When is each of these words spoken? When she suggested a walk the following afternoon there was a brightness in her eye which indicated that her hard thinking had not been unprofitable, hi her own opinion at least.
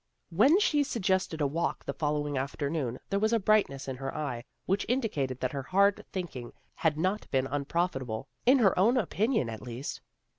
When 0.31 0.59
she 0.59 0.81
suggested 0.81 1.41
a 1.41 1.45
walk 1.45 1.85
the 1.85 1.93
following 1.93 2.35
afternoon 2.35 2.97
there 3.11 3.19
was 3.19 3.33
a 3.33 3.39
brightness 3.39 3.87
in 3.87 3.97
her 3.97 4.11
eye 4.17 4.45
which 4.65 4.83
indicated 4.89 5.39
that 5.41 5.51
her 5.51 5.61
hard 5.61 6.03
thinking 6.11 6.53
had 6.73 6.97
not 6.97 7.29
been 7.29 7.45
unprofitable, 7.45 8.27
hi 8.47 8.55
her 8.55 8.79
own 8.79 8.97
opinion 8.97 9.47
at 9.47 9.61
least. 9.61 10.01